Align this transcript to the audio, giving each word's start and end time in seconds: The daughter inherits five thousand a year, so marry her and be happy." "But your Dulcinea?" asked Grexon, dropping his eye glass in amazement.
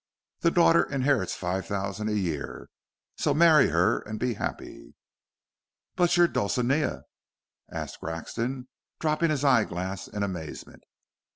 The 0.39 0.49
daughter 0.49 0.81
inherits 0.81 1.35
five 1.35 1.67
thousand 1.67 2.09
a 2.09 2.15
year, 2.17 2.69
so 3.17 3.35
marry 3.35 3.67
her 3.69 3.99
and 3.99 4.19
be 4.19 4.33
happy." 4.33 4.95
"But 5.95 6.17
your 6.17 6.27
Dulcinea?" 6.27 7.03
asked 7.71 8.01
Grexon, 8.01 8.65
dropping 8.99 9.29
his 9.29 9.45
eye 9.45 9.63
glass 9.63 10.07
in 10.07 10.23
amazement. 10.23 10.85